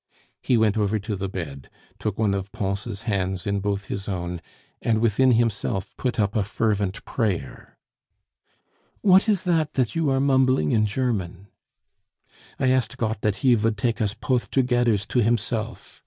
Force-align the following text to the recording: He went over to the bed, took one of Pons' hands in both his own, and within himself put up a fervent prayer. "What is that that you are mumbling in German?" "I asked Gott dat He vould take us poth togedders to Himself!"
He 0.41 0.57
went 0.57 0.79
over 0.79 0.97
to 0.97 1.15
the 1.15 1.29
bed, 1.29 1.69
took 1.99 2.17
one 2.17 2.33
of 2.33 2.51
Pons' 2.51 3.01
hands 3.01 3.45
in 3.45 3.59
both 3.59 3.85
his 3.85 4.09
own, 4.09 4.41
and 4.81 4.99
within 4.99 5.33
himself 5.33 5.95
put 5.95 6.19
up 6.19 6.35
a 6.35 6.43
fervent 6.43 7.05
prayer. 7.05 7.77
"What 9.01 9.29
is 9.29 9.43
that 9.43 9.75
that 9.75 9.95
you 9.95 10.09
are 10.09 10.19
mumbling 10.19 10.71
in 10.71 10.87
German?" 10.87 11.49
"I 12.59 12.69
asked 12.71 12.97
Gott 12.97 13.21
dat 13.21 13.35
He 13.45 13.53
vould 13.53 13.77
take 13.77 14.01
us 14.01 14.15
poth 14.15 14.49
togedders 14.49 15.05
to 15.05 15.19
Himself!" 15.21 15.99